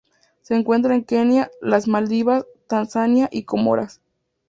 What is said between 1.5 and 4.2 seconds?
las Maldivas, Tanzania y Comoras.